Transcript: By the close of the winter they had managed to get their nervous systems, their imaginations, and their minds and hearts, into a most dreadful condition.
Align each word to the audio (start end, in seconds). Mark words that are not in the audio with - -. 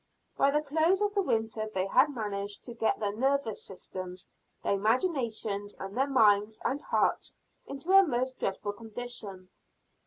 By 0.35 0.49
the 0.49 0.63
close 0.63 0.99
of 1.03 1.13
the 1.13 1.21
winter 1.21 1.69
they 1.71 1.85
had 1.85 2.09
managed 2.09 2.63
to 2.63 2.73
get 2.73 2.99
their 2.99 3.13
nervous 3.15 3.63
systems, 3.63 4.29
their 4.63 4.73
imaginations, 4.73 5.75
and 5.77 5.95
their 5.95 6.09
minds 6.09 6.59
and 6.65 6.81
hearts, 6.81 7.35
into 7.67 7.91
a 7.91 8.01
most 8.01 8.39
dreadful 8.39 8.73
condition. 8.73 9.49